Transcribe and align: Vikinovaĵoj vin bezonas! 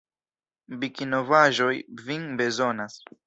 Vikinovaĵoj 0.83 1.75
vin 2.09 2.27
bezonas! 2.43 2.99